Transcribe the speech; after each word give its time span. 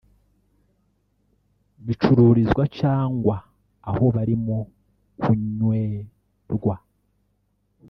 bicururizwa 1.85 2.63
cyangwa 2.79 3.35
aho 3.89 4.05
barimo 4.15 4.57
kunywerwa 5.19 6.75